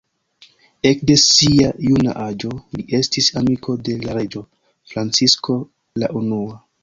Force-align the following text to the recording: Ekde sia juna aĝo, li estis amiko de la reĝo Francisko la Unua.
Ekde 0.91 1.15
sia 1.23 1.67
juna 1.89 2.15
aĝo, 2.23 2.49
li 2.79 2.85
estis 3.01 3.29
amiko 3.41 3.77
de 3.89 3.97
la 4.07 4.15
reĝo 4.21 4.43
Francisko 4.95 5.59
la 6.05 6.13
Unua. 6.23 6.59